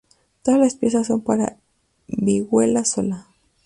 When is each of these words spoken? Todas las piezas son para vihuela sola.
Todas 0.41 0.59
las 0.59 0.73
piezas 0.73 1.05
son 1.05 1.21
para 1.21 1.57
vihuela 2.07 2.85
sola. 2.85 3.27